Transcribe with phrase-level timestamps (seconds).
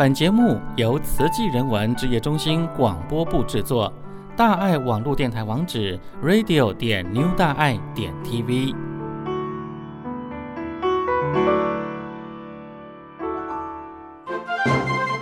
[0.00, 3.92] 本节目由慈济人文职业中心广播部制作。
[4.34, 8.74] 大爱网络电台网址：radio 点 new 大爱点 tv。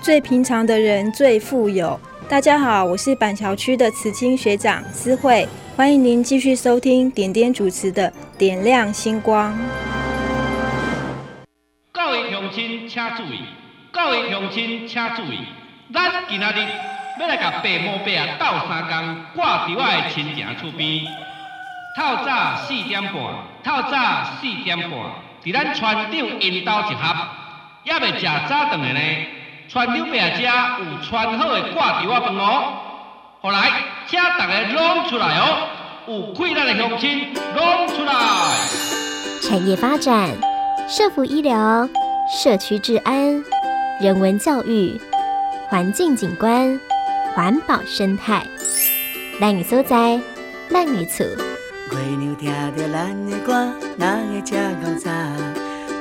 [0.01, 1.99] 最平常的人最富有。
[2.29, 8.09] 大家好，我是板桥区的慈青学长思慧，欢迎您继续收听点点主持的
[8.39, 9.53] 《点亮星光》。
[11.91, 13.41] 各位乡亲请注意，
[13.91, 15.47] 各位乡亲请注意，
[15.95, 16.67] 咱今仔日
[17.21, 21.05] 要来甲白毛伯啊斗三工，挂伫我的亲情厝边。
[21.97, 23.15] 透早四点半，
[23.65, 24.91] 透早四点半，
[25.43, 27.17] 伫咱船长因兜集合，
[27.85, 29.01] 也未食早顿的呢。
[29.69, 30.43] 船长伯啊，遮
[30.85, 32.75] 有穿好的挂伫我饭哦。
[33.41, 33.71] 后来，
[34.07, 35.69] 请大家拢出来哦，
[36.07, 38.13] 有困难的乡亲拢出来。
[39.43, 40.29] 产业发展、
[40.89, 41.89] 社福医疗、
[42.31, 43.43] 社区治安、
[44.01, 44.97] 人文教育、
[45.69, 46.79] 环境景观、
[47.35, 48.47] 环保生态，
[49.41, 50.21] 咱的所在，
[50.71, 51.25] 咱的厝。
[51.25, 55.11] 月娘听着咱的歌，哪会这敖杂？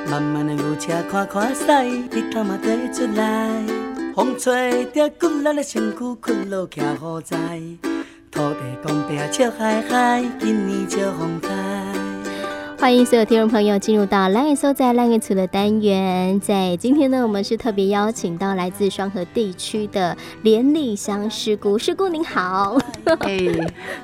[0.08, 1.64] 慢慢的牛车看看西，
[2.12, 3.48] 日头嘛低出来。
[4.14, 7.36] 风吹着骨力的身躯，困落徛好在。
[8.30, 11.77] 土地公伯笑嗨嗨，今年笑风开。
[12.80, 16.38] 欢迎所有听众朋友进入到咱的所在、咱的单元。
[16.38, 21.76] 在今天呢，我们是特别邀请到来自双河地区的连丽香师姑。
[21.76, 22.78] 师姑您好，
[23.18, 23.38] 哎，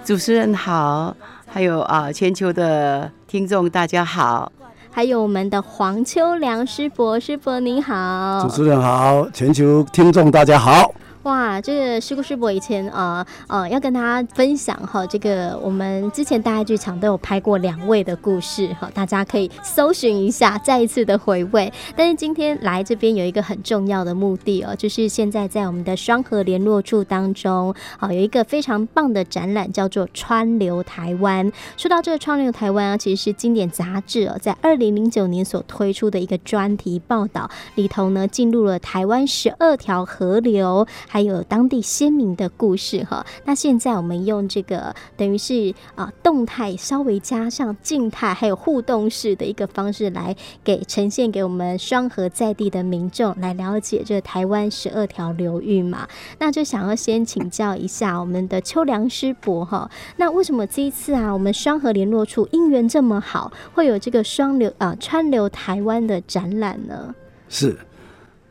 [0.05, 4.50] 主持人好，还有啊，全球的听众大家好，
[4.91, 10.92] 还有我们的黄秋良师伯，师伯您好，主持人好，全球听众大家好。
[11.25, 21.72] 哇，这个师姑师伯以前呃呃要跟大家分享哈，这个我们之前大爱剧场都有拍过两位的故事哈，大家可以搜寻一下，再一次的回味。
[21.97, 31.51] 但是今天来这边有一个很重要的目的哦，就是现在在我们的双河联络处当中，好有一个非常棒的展览，叫做《川流台湾》。
[31.79, 40.86] 说到这个《川流台湾》啊，其实是经典杂志哦，在二零零九年所推出的一个专题报道里头呢，进入了台湾十二条河流。
[41.14, 56.08] 还有当地鲜明的故事哈，那现在我们用这个等于是啊动态稍微加上静态，还有互动式的一个方式来给呈现给我们双和在地的民众来了解这台湾十二条流域嘛。
[56.41, 67.14] 那就想要先请教一下我们的秋良师伯哈，那为什么这一次啊我们双和联络处因缘这么好，会有这个双流啊川流台湾的展览呢？
[67.48, 67.79] 是。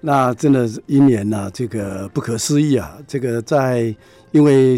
[0.06, 2.98] 那真的是因缘呐，这个不可思议啊！
[3.08, 3.96] 这个在
[4.32, 4.78] 因为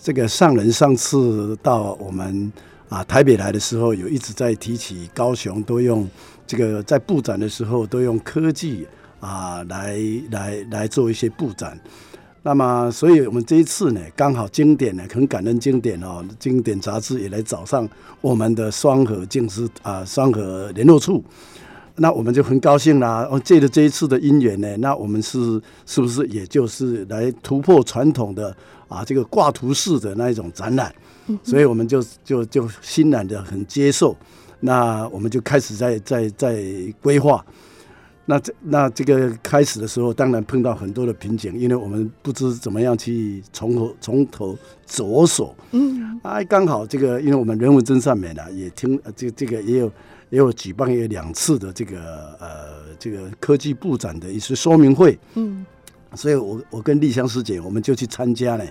[0.00, 2.52] 这个上人上次到我们
[2.88, 6.08] 啊台北来的时候，有一直在提起高雄都用
[6.46, 8.86] 这个在布展的时候都用科技
[9.18, 9.98] 啊来
[10.30, 11.76] 来来做一些布展。
[12.44, 17.88] 那么，所以我们这一次呢，刚好经典呢，很感恩经典哦，经典杂志也来找上
[18.20, 21.24] 我们的双和静思啊双和联络处。
[21.96, 23.28] 那我们就很高兴啦！
[23.30, 28.56] 哦，借着这一次的因缘呢，那我们是是不是也就是来突破传统的
[28.88, 30.90] 啊这个挂图式的那一种展览？
[31.42, 34.16] 所以我们就就就欣然的很接受。
[34.60, 36.64] 那我们就开始在在在
[37.02, 37.44] 规划。
[38.24, 45.54] 那这那这个开始的时候，当然碰到很多的瓶颈，因为我们不知怎么样去从头从头着手。
[45.72, 49.92] 嗯，啊，刚好这个，因为我们人文真善美呢，也听这这个也有。
[50.32, 55.64] 也有举办有两次的这个呃这个科技布展的一些说明会，嗯，
[56.14, 58.64] 所以我我跟丽香师姐我们就去参加呢，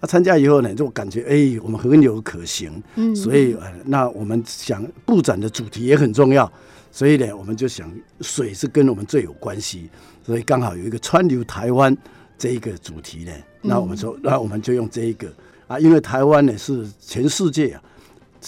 [0.00, 6.52] 啊，参加以后呢，就感觉哎、欸，我们很有可行，嗯，所以呃，那我们想布展的主题也很重要，
[6.92, 7.90] 所以呢，我们就想
[8.20, 9.88] 水是跟我们最有关系，
[10.22, 11.96] 所以刚好有一个川流台湾
[12.36, 15.32] 这一个主题呢，那我们说，那我们就用这一个。
[15.66, 17.82] 啊，因为台湾呢是全世界啊。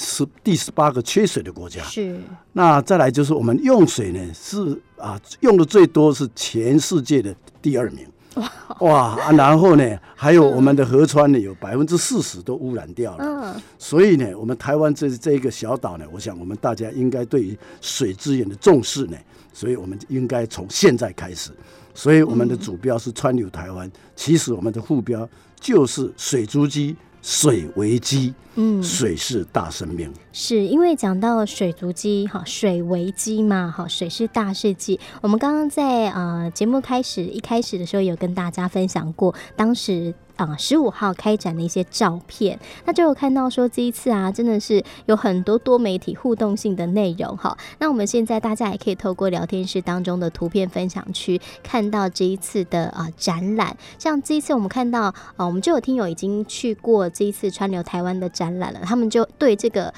[0.01, 1.83] 是第十八个缺水的国家。
[1.83, 2.17] 是。
[2.53, 8.07] 那再来就是我们用水呢，是啊，用的最多是全世界的第二名。
[8.37, 8.53] 哇。
[8.79, 13.25] 哇啊，然后呢，还有我们的河川呢，有百分之四十都污染掉了。
[13.25, 13.63] 嗯。
[13.77, 19.17] 所以呢，我们台湾这这一个小岛呢，我想我们大家应该对于水资源的重视呢，
[19.53, 21.51] 所以我们应该从现在开始。
[21.93, 25.29] 所以我们的主标是川流台湾，嗯，其实我们的副标
[25.59, 26.95] 就是水足迹。
[27.23, 30.13] 水为基，嗯，水是大生命。
[30.33, 34.99] 是因为讲到水足机，哈，水为基嘛，哈，水是大世纪。
[35.21, 40.15] 我们刚刚在呃节目开始一开始的时候，有跟大家分享过，当时。
[40.39, 47.55] 啊十五号开展的一些照片，那就有看到说这一次啊，真的是有很多多媒体互动性的内容哈。
[47.79, 59.93] 那我们现在大家也可以透过聊天室当中的图片分享区看到这一次的啊展览，像这一次我们看到啊，我们就有听友已经去过这一次川流台湾的展览了，他们就对这个。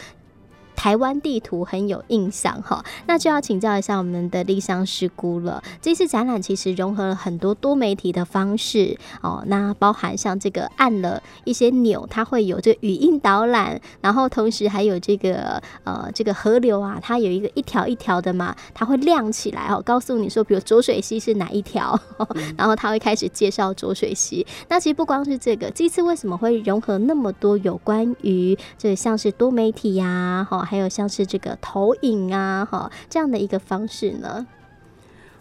[0.81, 5.63] 台湾地图很有印象哈，那就要请教一下我们的丽香师姑了。
[5.83, 22.01] 这次展览其实融合了很多多媒体的方式哦，那包含像这个按了一些钮，它会有这个语音导览，然后同时还有这个呃这个河流啊，它有一个一条一条的嘛，它会亮起来哦，告诉你说，比如浊水溪是哪一条，
[22.57, 24.47] 然后它会开始介绍浊水溪。
[24.71, 30.70] 那其实不光是这个，这次为什么会融合那么多有关于这像是多媒体呀、啊，哈？
[30.71, 34.47] 还有像是这个投影啊，哈，这样的一个方式呢？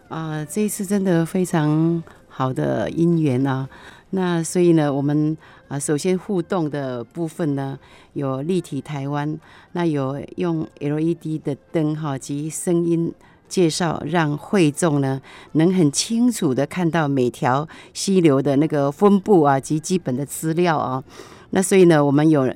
[0.07, 3.69] 啊、这一次真的非常好的因缘啊。
[4.09, 5.37] 那所以呢，我们
[5.67, 7.77] 啊，首先互动的部分呢，
[8.13, 9.37] 有立体台湾，
[9.73, 13.13] 那有用 LED 的灯哈及声音
[13.47, 15.21] 介绍，让会众呢
[15.51, 21.03] 能很清楚的看到每条溪流的那个分布啊及基本的资料啊。
[21.51, 22.51] 那所以呢，我们有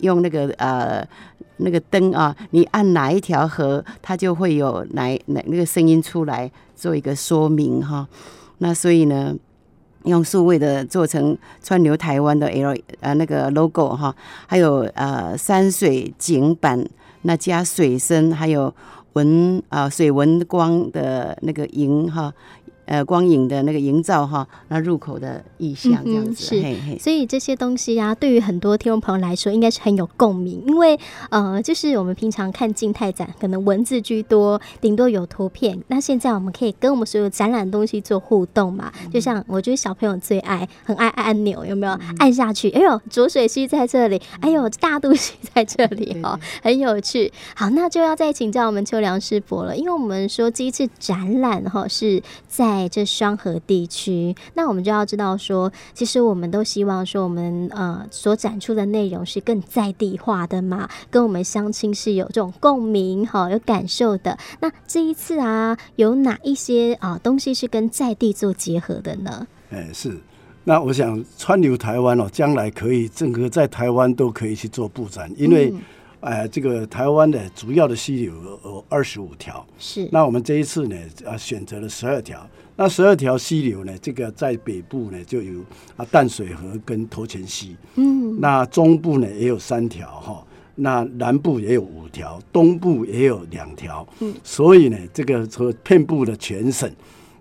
[0.00, 1.06] 用那个呃。
[1.58, 8.06] 那个灯啊，你按哪一条河，它就会有哪哪那个声音出来，做一个说明哈。
[8.58, 9.34] 那所以呢，
[10.04, 14.14] 用数位的做成川流台湾的 L 呃那个 logo 哈，
[14.46, 16.86] 还有呃山水景板，
[17.22, 18.74] 那加水声，还有
[19.14, 22.32] 纹啊水纹光的那个银哈。
[22.86, 30.96] 呃，光影的那个营造哈，那入口的意象这样子，嗯、是嘿嘿，所以这些东西啊，对于很多听众朋友来说，应该是很有共鸣，因为
[31.30, 35.76] 呃，就是我们平常看静态展，可能文字居多，顶多有图片。
[35.88, 38.92] 那现在我们可以跟我们所有展览东西做互动嘛？
[39.04, 41.92] 嗯、就像我觉得小朋友最爱，很爱按按钮，有没有？
[41.94, 47.32] 嗯、按下去，哎呦，浊水溪在这里，哎呦，大肚溪在这里哦，很有趣。
[47.56, 52.75] 好，那就要再请教我们秋良师伯了，因为我们说这一次展览哈是在。
[52.76, 64.36] 在这双河地区，那我们就要知道说，其实我们都希望说，我们呃所展出的内容是更在地化的嘛，跟我们相亲是有这种共鸣哈，有感受的。
[64.60, 69.46] 那这一次啊，有哪一些啊东西是跟在地做结合的呢？
[69.70, 70.20] 哎，是。
[70.64, 75.70] 那我想川流台湾哦，将来可以整个在台湾都可以去做布展，因为。
[75.70, 75.80] 嗯
[76.26, 78.34] 哎，这个台湾的主要的溪流
[78.64, 80.08] 有二十五条，是。
[80.10, 82.44] 那我们这一次呢，啊，选择了十二条。
[82.74, 85.60] 那十二条溪流呢，这个在北部呢就有
[85.96, 88.40] 啊淡水河跟头前溪，嗯。
[88.40, 90.44] 那中部呢也有三条哈，
[90.74, 94.34] 那南部也有五条，东部也有两条，嗯。
[94.42, 96.90] 所以呢，这个说遍布了全省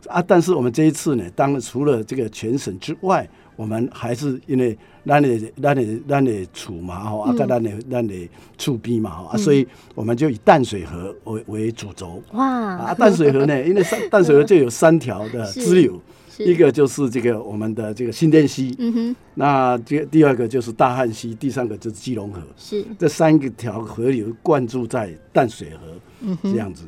[0.07, 0.21] 啊。
[0.21, 4.77] 但是我们这一次呢，当然除了这个全省之外，我们还是因为。
[5.07, 9.63] 咱的咱的咱的厝嘛吼，啊，跟咱的咱的厝边嘛吼，啊，所以
[9.93, 12.19] 我们就以淡水河为为主轴。
[12.31, 12.43] 哇！
[12.47, 16.01] 啊，淡水河呢， 因为三淡水河就有三条的支流，
[16.39, 25.81] 一个就是这个我们的这个新店溪，嗯哼，那这第二个就是大汉溪，第三个就是基隆河，是这三个条河流灌注在淡水河，
[26.21, 26.83] 嗯哼，这样子，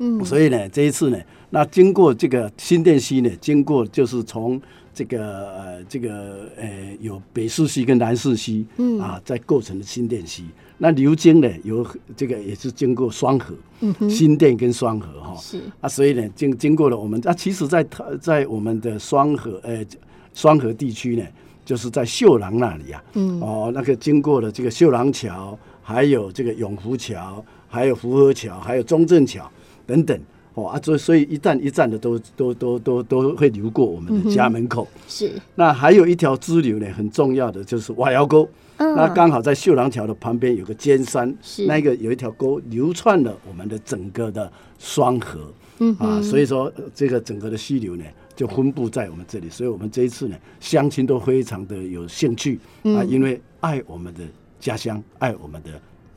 [0.00, 1.18] 嗯，所以呢，这一次呢，
[1.48, 4.60] 那经过这个新店溪呢，经过就是从。
[4.94, 10.44] 这个呃，这个呃，有北四溪跟南四溪，嗯啊，在构成的新店溪。
[10.78, 11.86] 那流经呢，有
[12.16, 19.84] 这个也是经过双河，嗯哼，新店跟双河哈，是啊，所以呢，经经过了我们啊，其实在，在在我们的双河呃
[20.32, 21.24] 双河地区呢，
[21.64, 29.50] 就是在秀廊那里啊，嗯哦，那个经过了这个秀廊桥，还有这个永福桥，还有福和桥，还有中正桥
[29.86, 30.18] 等等。
[30.54, 34.86] 哦啊，所以所以一站一站的都都都都都会流过我们的家门口。
[34.94, 35.32] 嗯、是。
[35.56, 38.48] 那还有一条支流呢，很重要的就是瓦窑沟。
[38.76, 38.94] 嗯。
[38.94, 41.66] 那刚好在秀廊桥的旁边有个尖山，是。
[41.66, 45.52] 那个有一条沟流窜了我们的整个的双河。
[45.80, 45.96] 嗯。
[45.98, 48.04] 啊，所以说这个整个的溪流呢，
[48.36, 49.50] 就分布在我们这里。
[49.50, 54.20] 所以我们这一次呢，乡亲都非常的有兴趣啊，因为爱我们的
[54.60, 55.70] 家乡，爱我们的。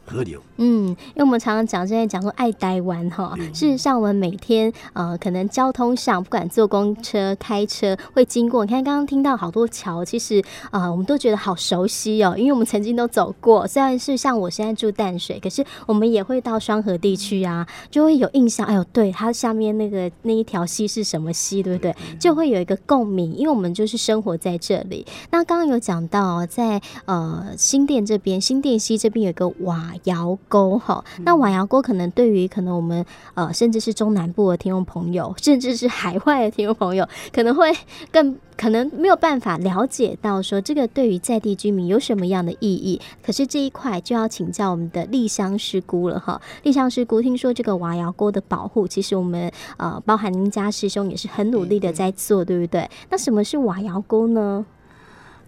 [0.08, 3.36] 河流，嗯，因为我们常常讲，现在讲说爱台湾哈。
[3.54, 8.64] 事实上，我们每天呃，可能交通上不管坐公车、开车会经过。
[8.66, 10.40] 你看，刚刚听到好多桥，其实
[10.72, 13.68] 啊、呃，我们都觉得好熟悉哦，因为我们曾经都走过。
[13.68, 18.66] 虽然是像我现在住淡水，可是我们也会到双河地区啊，就会有印象。
[18.66, 21.94] 哎呦，对，它下面那个那一条溪是什么溪，对不对？
[22.20, 25.06] 就会有一个共鸣，因为我们就是生活在这里。
[25.32, 29.94] 那刚刚有讲到，在呃新店这边，新店溪这边有一个瓦。
[30.04, 31.04] 窑沟哈。
[31.20, 37.76] 那瓦窑沟可能对于可能我们呃甚至是中南部的听众朋友， 甚至是海外的听众朋友，可能会
[38.12, 43.00] 更可能没有办法了解到说这个对于在地居民有什么样的意义。
[43.22, 46.42] 可是这一块就要请教我们的丽香师姑了哈。
[46.64, 52.90] 丽香师姑，听说这个瓦窑沟的保护，其实我们呃包含您家师兄也是很努力的在做，对不对？
[53.10, 54.66] 那什么是瓦窑沟呢？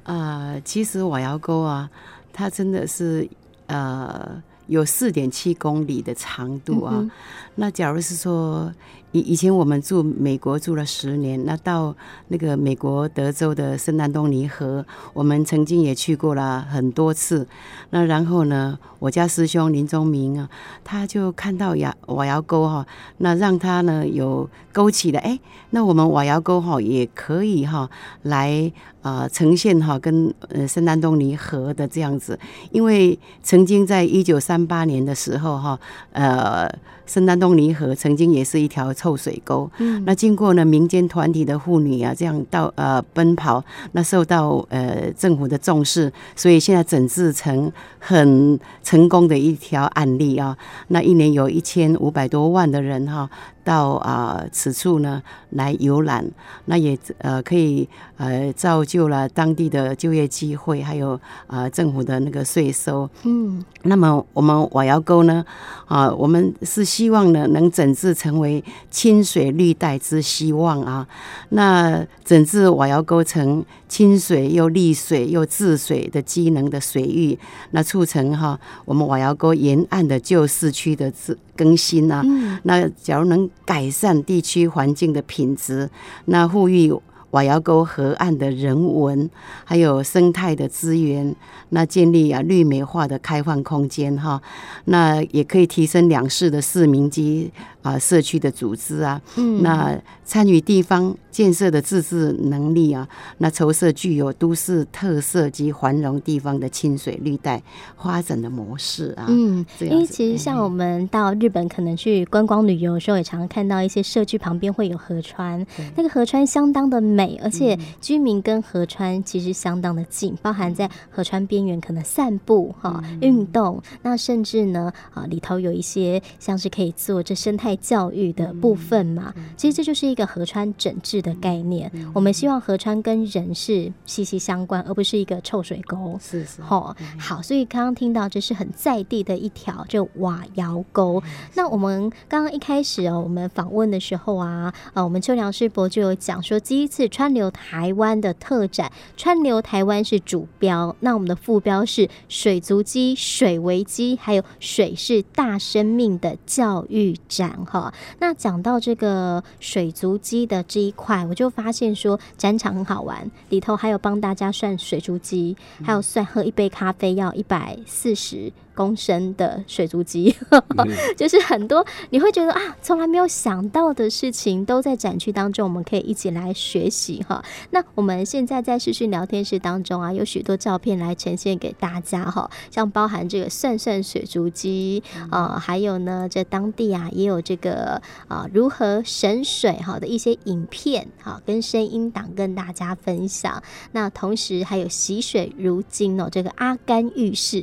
[0.03, 1.89] 啊、呃，其实瓦窑沟啊，
[2.31, 3.27] 它真的是
[3.69, 6.93] 呃有四点七公里的长度啊。
[6.97, 7.09] 嗯、
[7.55, 8.71] 那假如是说
[9.11, 11.95] 以以前我们住美国住了十年，那到
[12.27, 17.47] 那个美国德州的圣安东尼河，我们曾经也去过了很多次。
[17.89, 20.49] 那然后呢，我家师兄林宗明啊，
[20.83, 22.85] 他就看到瓦瓦窑沟哈，
[23.17, 25.39] 那让他呢有勾起了哎，
[25.71, 27.89] 那我们瓦窑沟哈也可以哈
[28.23, 28.71] 来。
[29.01, 32.37] 啊、呈现哈跟呃圣安东尼河的这样子，
[32.69, 35.79] 因为曾经在一九三八年的时候哈，
[36.11, 36.69] 呃，
[37.09, 39.69] 圣丹东尼河曾经也是一条臭水沟。
[39.79, 43.63] 嗯，那经过呢民间团体的妇女啊这样到呃奔跑，
[43.93, 50.55] 那受到呃政府的重视，所以现在整治成很成功的一条案例啊。
[50.89, 53.27] 那一年有一千五百多万的人哈。
[53.63, 56.25] 到啊、呃、此处呢来游览，
[56.65, 57.87] 那也呃可以
[58.17, 61.11] 呃造就了当地的就业机会，还有
[61.47, 63.09] 啊、呃、政府的那个税收。
[63.23, 65.45] 嗯，那么我们瓦窑沟呢
[65.85, 71.07] 啊，我们是希望呢能整治成为清水绿带之希望啊。
[71.49, 77.37] 那整治瓦窑沟成清水又利水又治水的机能的水域，
[77.71, 81.37] 那促成哈、啊、我们瓦窑沟沿岸的旧市区的治。
[81.59, 82.23] 更新啊，
[82.63, 85.89] 那假如能改善地区环境的品质，
[86.25, 86.93] 那呼吁
[87.31, 89.29] 瓦窑沟河岸的人文
[89.63, 91.35] 还有生态的资源，
[91.69, 94.41] 那建立啊绿美化的开放空间哈，
[94.85, 101.15] 那也可以提升两市的市民及啊社区的组织啊，嗯那参与地方。
[101.31, 103.07] 建设的自治能力啊，
[103.37, 107.61] 那筹设具有都市特色及繁荣地方的清水绿带
[107.95, 109.25] 发展的模式啊。
[109.29, 129.33] 嗯，因为其实像我们到日本可能去观光旅游的时候，也常常看到一些社区旁边会有河川，那个河川相当的美，而且居民跟河川其实相当的近，包含在河川边缘可能散步哈、运动，那甚至呢啊里头有一些像是可以做这生态教育的部分嘛。
[129.57, 136.17] 其实这就是一个河川整治的概念，我们希望河川跟人是息息相关，而不是一个臭水沟。
[136.21, 141.21] 是是，好，好，所以刚刚听到这是很在地的一条，就瓦窑沟。
[141.55, 157.58] 那我们刚刚一开始哦，我们访问的时候啊，啊，我们秋良师伯就有讲说，第一次川流台湾的特展，川流台湾是主标，那我们的副标是水足迹、水为机，还有水是大生命的教育展。
[157.65, 161.25] 哈，那讲到这个水族机的这一块。
[161.25, 170.33] 我就发现说展场很好玩，里头还有帮大家算水族机，还有算喝一杯咖啡要一百四十公升的水足迹，
[171.17, 177.43] 就是很多你会觉得啊，从来没有想到的事情都在展区当中，我们可以一起来学习哈。
[177.71, 193.61] 那我们现在在视讯聊天室当中啊，有许多照片来呈现给大家哈，像包含这个算算水族机啊，还有呢，这当地啊也有这个啊如何省水哈的一些影片哈，跟声音档跟大家分享。
[193.91, 197.61] 那同时还有洗水如金哦，这个阿甘浴室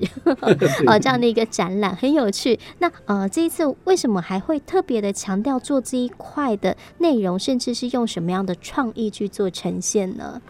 [0.87, 0.99] 啊。
[1.07, 2.59] 这样的一个展览很有趣。
[2.81, 10.43] 那呃，这一次为什么还会特别的强调做这一块的内容，甚至是用什么样的创意去做呈现呢？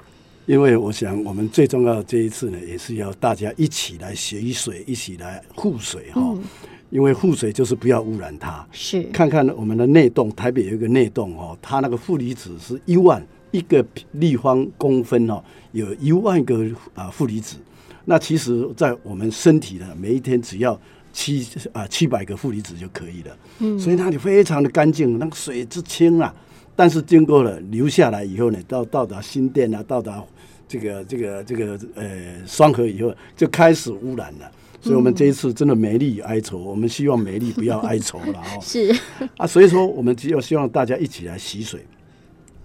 [0.46, 6.22] 因为我想，我们最重要的这一次呢，也是要大家一起来学水，一起来护水哈。
[6.25, 6.42] 嗯、
[6.88, 8.66] 因为护水就是不要污染它。
[8.72, 9.02] 是。
[9.12, 17.58] 看看我们的内洞，台北有一个内洞哦，它那个负离子是一万一个立方公分哦，有一万个啊负离子。
[18.08, 20.80] 那其实，在我们身体呢，每一天只要
[21.12, 23.36] 七啊七百个负离子就可以了。
[23.58, 26.32] 嗯，所以那里非常的干净，那个水之清啊。
[26.76, 30.22] 但是经过了流下来以后呢，到到达新店啊，到达
[30.68, 32.06] 这个这个这个呃
[32.46, 34.50] 双河以后，就开始污染了。
[34.80, 38.60] 所以我们这一次真的美丽与哀愁，我们希望美丽不要哀愁了 哦。
[38.62, 38.94] 是
[39.36, 41.84] 啊，所以说我们只有希望大家一起来洗水。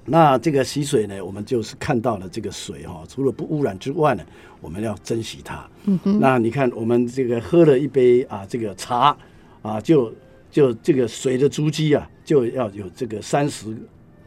[0.05, 4.23] 那这个洗水呢，我们就是看到了这个水哈，除了不污染之外呢，
[4.59, 5.67] 我们要珍惜它。
[5.85, 6.19] 嗯哼。
[6.19, 9.15] 那你看，我们这个喝了一杯啊，这个茶
[9.61, 10.13] 啊，就
[10.49, 13.75] 就这个水的足迹啊，就要有这个三十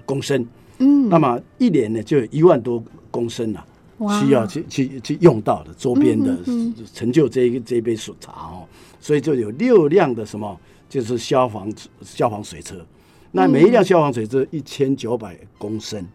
[0.05, 0.47] 公升。
[0.79, 1.09] 嗯。
[1.09, 3.65] 那么一年呢，就有一万多公升了。
[4.21, 6.37] 需要去去去用到的周边的
[6.93, 8.67] 成就这一这一杯水茶哦，
[9.01, 12.85] 所以就有六辆的什么，就是消防消防水车，
[13.37, 16.07] 那每一辆消防水车一千九百公升，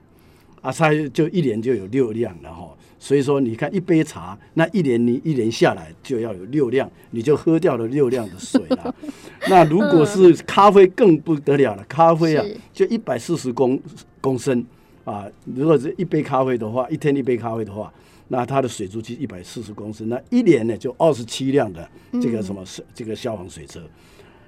[0.61, 2.69] 啊，它就一年就有六辆了哈。
[2.97, 8.95] 所以说，你看一杯茶，那一年你一年下来就要有六辆，你就喝掉了六辆的水了。
[9.49, 13.77] 那如果是咖啡更不得了了，咖啡啊就一百四十公
[14.21, 14.65] 公升
[15.03, 15.25] 啊。
[15.43, 17.93] 如果是一杯咖啡的话，一天一杯咖啡的话，
[18.29, 21.85] 那它的水足迹一百四十公升，那一年呢就二十七辆的
[22.21, 23.81] 这个什么水这个消防水车。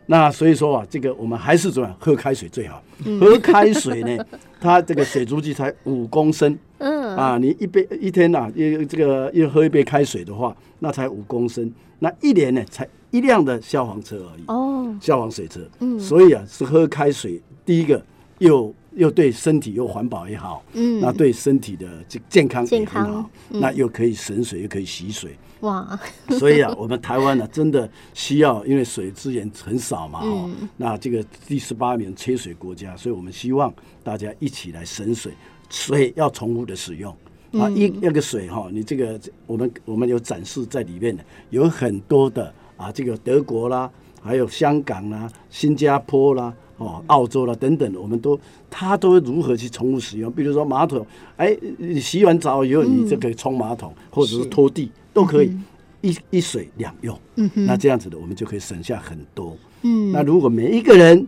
[0.08, 2.82] 那所以说啊，这个我们还是怎么样喝开水最好。
[3.20, 4.26] 喝开水呢，
[4.60, 6.58] 它这个水足迹才五公升。
[6.80, 14.44] 嗯啊，你一杯一天呐、啊，一这个又喝一杯开水的话，那才五公升，那一年呢才一辆的消防车而已。
[14.48, 15.62] 哦，消防水车。
[15.80, 18.04] 嗯，所以啊，是喝开水，第一个
[18.40, 20.64] 又又对身体又环保也好。
[20.74, 23.30] 嗯，那对身体的这健康也很好。
[23.50, 25.38] 嗯、那又可以省水，又可以洗水。
[25.62, 26.00] 哇，
[26.40, 30.20] 所以啊，我们台湾呢、啊，真的需要，因为水资源很少嘛。
[30.22, 35.32] 哦，嗯、那这个第十八名缺水国家，所以我们希望大家一起来省水。
[35.70, 37.16] 水要重复的使用
[37.54, 43.90] 啊，一那个水哈，你这个我们我们有展示在里面的，有很多的啊，这个德国啦，
[44.22, 46.54] 还有香港啦、新加坡啦、
[46.84, 50.32] 哦澳洲啦等等，我们都他都如何去重复使用？
[50.32, 51.06] 比如说马桶，
[51.38, 55.56] 哎，你洗完澡以后，你就可以冲马桶，或者是拖地都可以，
[56.02, 57.18] 一一水两用。
[57.36, 59.56] 嗯那这样子的，我们就可以省下很多。
[59.84, 61.28] 嗯，那如果每一个人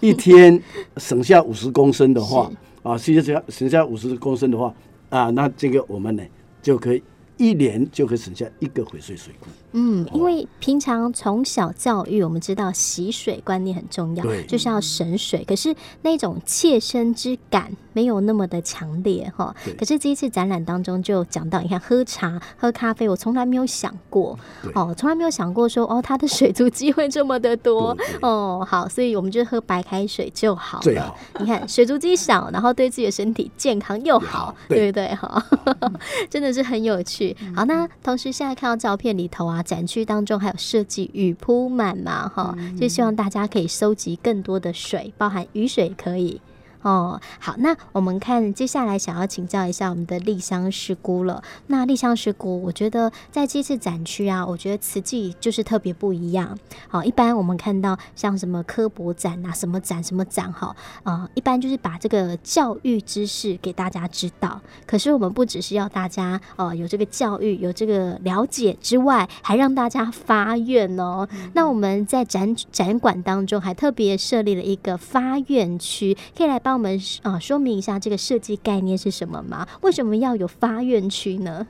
[0.00, 0.60] 一天
[0.96, 2.50] 省下五十公升的话。
[2.84, 4.74] 啊，剩下省下五十公升的话，
[5.08, 6.22] 啊，那这个我们呢
[6.60, 7.02] 就可以
[7.36, 9.46] 一年就可以省下一个回水水库。
[9.72, 15.44] 嗯，因为平常从小教育，我们知道洗水观念很重要，对，就是要省水。
[15.44, 19.54] 可是那种切身之感没有那么的强烈哈。
[19.76, 24.38] 可是这一次展览当中就讲到，你看喝茶、喝咖啡，我从来没有想过
[24.74, 28.64] 哦，从来没有想过说哦，它的水族机会这么的多 哦。
[28.64, 30.82] 好，所以我们就喝白开水就好了。
[30.84, 31.18] 最好。
[31.40, 35.12] 你看水族机少，然后对自己的身体健康又好，对不对？
[35.16, 35.44] 哈，
[36.30, 37.23] 真的是很有趣。
[37.54, 39.62] 好，那同时现在看到照片里头啊。
[39.62, 46.40] 展区当中还有设计雨铺满嘛，哈，就希望大家可以收集更多的水，包含雨水可以。
[46.84, 51.42] 哦，好，那我们看接下来想要请教一下我们的丽香师姑了。
[51.68, 56.58] 那丽香师姑，我觉得在这次展区啊，我觉得瓷器就是特别不一样。
[56.86, 64.60] 好，一般我们看到像什么科博展啊，什么展什么展，哈，啊，一般就是把这个教育知识给大家知道。
[64.86, 71.26] 可是我们不只是要大家呃有这个教育，有这个了解之外，还让大家发愿哦。
[71.32, 76.73] 嗯、那我们在展展馆当中还特别设立了一个发愿区，可以来帮。
[76.74, 79.66] 我们啊，说明一下这个设计概念是什么吗？
[79.80, 81.66] 为什么要有发愿区呢？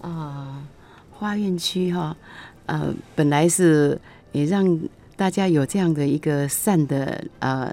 [0.00, 0.62] 啊、呃，
[1.18, 2.16] 发愿区哈，
[2.66, 3.98] 呃，本来是
[4.32, 4.78] 也让
[5.16, 7.72] 大家有这样的一个善的呃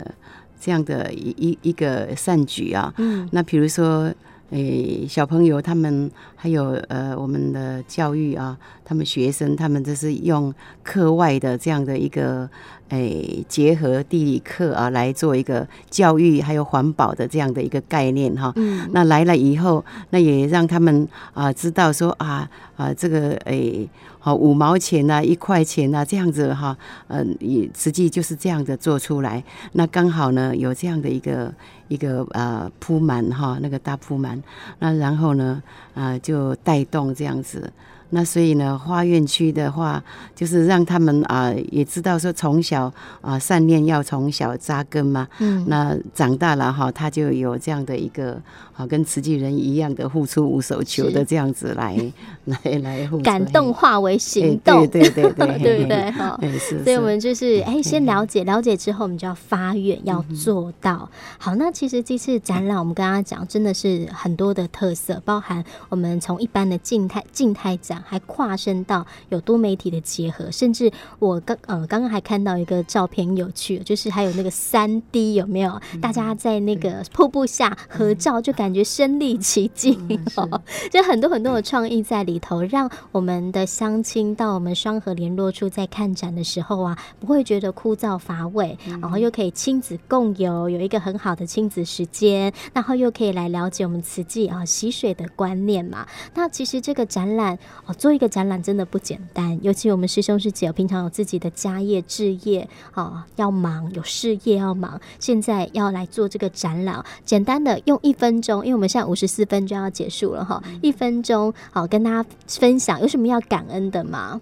[0.59, 2.93] 这样的一一一个善举啊。
[2.97, 3.27] 嗯。
[3.31, 4.13] 那比如说，
[4.51, 6.09] 诶，小朋友他们
[6.41, 10.51] 还有呃我们的教育啊，他们学生他们就是用
[10.81, 12.49] 课外的这样的一个。
[12.91, 18.51] 诶，结合地理课啊，来做一个教育还有环保的这样的一个概念哈。
[18.57, 18.85] 嗯。
[18.91, 26.77] 那来了以后，那也让他们啊知道说啊啊这个诶好五毛钱呐、啊，一块钱呐、啊，这样子哈，
[27.07, 29.41] 嗯，也实际就是这样的做出来。
[29.71, 31.49] 那刚好呢有这样的一个
[31.87, 34.43] 一个呃铺满哈，那个大铺满，
[34.79, 36.30] 那然后呢啊就
[36.63, 37.71] 带动这样子。
[38.13, 40.03] 那所以呢，花园区的话，
[40.35, 42.83] 就是让他们啊、呃、也知道说，从小
[43.21, 45.25] 啊、呃、善念要从小扎根嘛。
[45.39, 45.63] 嗯。
[45.69, 48.37] 那长大了哈，他就有这样的一个
[48.81, 52.11] 啊，跟慈济人一样的付出无所求的这样子来是
[52.63, 54.87] 来来互感动化为行动。
[54.87, 56.11] 对对对对，对 不对？
[56.11, 56.39] 哈。
[56.83, 61.09] 所以我们就是哎，先了解了解之后，我们就要发愿要做到。
[61.37, 68.01] 好，那其实这次展览，我们刚刚讲真的是很多的特色，包含我们从一般的静态静态展。
[68.07, 75.79] 还跨身到有多媒体的结合，甚至我刚呃刚刚还看到一个照片有趣，就是还有那个三 D 有没有？
[76.01, 79.97] 大家在那个瀑布下合照，就感觉身临其境，
[80.35, 96.07] 哦， 就很多很多的创意在里头，让我们的乡亲到我们双和联络处在看展的时候啊，不会觉得枯燥乏味，然后又可以亲子共游，有一个很好的亲子时间，然后又可以来了解我们瓷器啊洗水的观念嘛。
[96.33, 97.57] 那其实这个展览。
[97.85, 114.39] 哦，做一个展览真的不简单，尤其我们师兄师姐平常有自己的家业置业哦，要忙，有事业要忙，现在要来做这个展览，简单的用一分钟，因为我们现在五十四分就要结束了哈，一分钟好跟大家分享有什么要感恩的吗？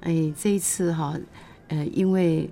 [0.00, 1.14] 哎，这一次哈，
[1.68, 2.48] 呃，因为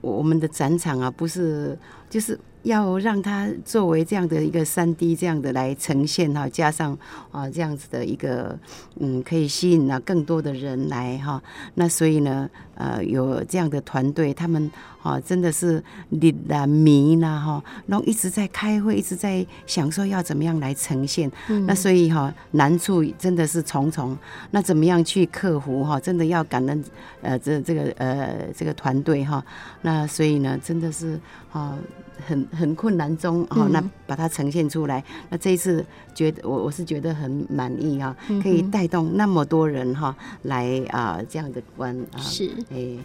[0.00, 2.38] 我们的展场啊，不是就是。
[2.64, 6.96] 要让它作为这样的一个三 D 这样的来呈现哈，加上
[7.32, 8.56] 啊这样子的一个
[9.00, 11.42] 嗯，可以吸引啊更多的人来哈。
[11.74, 14.70] 那所以呢，呃，有这样的团队，他们
[15.02, 21.30] 啊真的是力啦迷啦哈，然后一直在开会，一直在想说要怎么样来呈现。
[21.48, 24.16] 嗯、那所以哈难处真的是重重。
[24.52, 26.00] 那怎么样去克服哈？
[26.00, 26.84] 真的要感恩
[27.20, 29.44] 呃这这个呃这个团队哈。
[29.82, 31.20] 那所以呢，真的是
[31.52, 31.76] 啊。
[32.24, 35.00] 很很困难中哈，那把它呈现出来。
[35.00, 35.84] 嗯、那这一次
[36.14, 42.96] 觉得我我是觉得很满意哈，可以带动那么多人哈来啊这样的观啊是哎，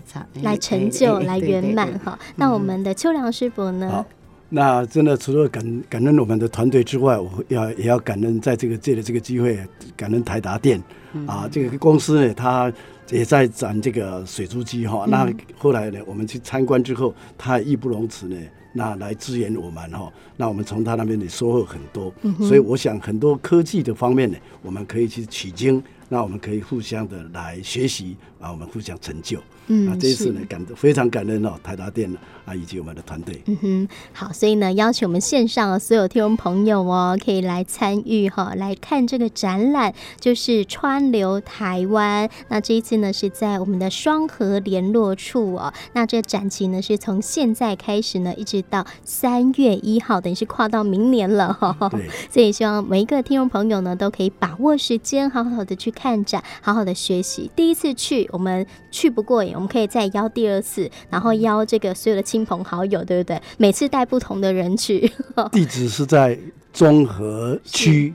[0.44, 2.18] 来成就来圆满哈。
[2.36, 3.90] 那我们的秋良师伯呢？
[3.90, 4.06] 好，
[4.50, 9.60] 那真的除了感感恩我们的团队之外，我要也要感恩在这个借的这个机会，
[9.96, 10.82] 感恩台达电、
[11.14, 12.72] 嗯、啊这个公司呢，他
[13.10, 15.06] 也在展这个水珠机哈。
[15.06, 18.38] 嗯、那后来呢，我们去参观之后，他义不容辞呢。
[18.74, 22.14] 那来支援我们哈，那我们从他那边也收获很多，
[22.48, 29.40] 所以我想很多科技的方面呢，我们可以去取经，那我们可以互相的来学习啊，我们互相成就。
[29.70, 32.10] 嗯，那这一次呢，感非常感恩哦，台达电
[32.46, 33.42] 啊，以及我们的团队。
[33.48, 42.30] 嗯哼，好，所以呢，邀请我们线上的所有听众朋友哦，可以来参与哈，来看这个展览，就是川流台湾。
[42.48, 45.74] 那这一次呢，是在我们的双河联络处哦。
[45.92, 51.76] 那这个展期呢，是从现在开始呢，一直到三月一号，等于是跨到明年了哈。
[51.92, 52.08] 对。
[52.32, 57.50] 所以希望每一个听众朋友呢，都可以把握时间，好好的去看展，好好的学习。
[57.56, 59.56] 第一次去，我们去不过瘾。
[59.56, 63.42] 我们可以再邀第二次，然后邀这个所有的亲朋好友，对不对？
[63.58, 65.12] 每次带不同的人去。
[65.52, 66.38] 地址是在
[66.72, 68.14] 中和区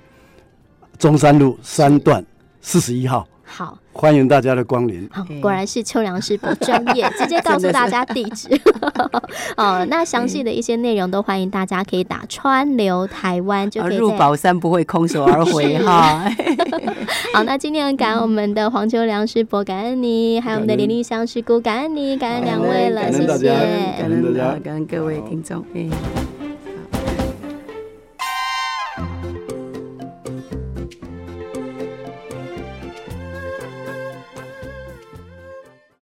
[0.97, 2.25] 中山路三段
[2.61, 3.27] 四十一号。
[3.43, 5.09] 好，欢迎大家的光临。
[5.13, 8.49] 好，果然是秋良师不专业，直接告诉大家地址。
[9.57, 13.97] 哦，那详细的一些内容都欢迎大家可以打“川流台湾”就可以。
[13.97, 16.25] 入宝山不会空手而回 哈。
[17.35, 23.49] 好，那今天很感恩我们的黄秋良师伯，感恩你，还有我们的林丽香师姑，感恩你，感恩两位了，谢谢，
[23.99, 25.63] 感恩大家，感恩各位听众。